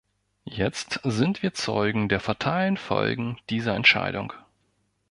[0.49, 4.33] Jetzt sind wir Zeugen der fatalen Folgen dieser Entscheidung.